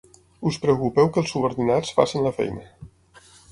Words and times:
Us 0.51 0.55
preocupeu 0.63 1.09
que 1.17 1.21
els 1.23 1.35
subordinats 1.35 1.93
facin 2.01 2.27
la 2.31 2.35
feina. 2.41 2.67